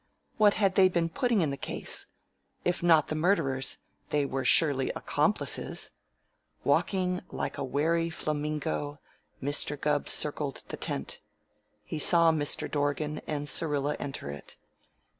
What 0.37 0.55
had 0.55 0.73
they 0.73 0.89
been 0.89 1.09
putting 1.09 1.41
in 1.41 1.51
the 1.51 1.57
case? 1.57 2.07
If 2.65 2.81
not 2.81 3.09
the 3.09 3.13
murderers, 3.13 3.77
they 4.09 4.25
were 4.25 4.43
surely 4.43 4.89
accomplices. 4.95 5.91
Walking 6.63 7.21
like 7.29 7.59
a 7.59 7.63
wary 7.63 8.09
flamingo, 8.09 8.99
Mr. 9.43 9.79
Gubb 9.79 10.09
circled 10.09 10.63
the 10.69 10.75
tent. 10.77 11.19
He 11.83 11.99
saw 11.99 12.31
Mr. 12.31 12.65
Dorgan 12.67 13.21
and 13.27 13.47
Syrilla 13.47 13.95
enter 13.99 14.31
it. 14.31 14.57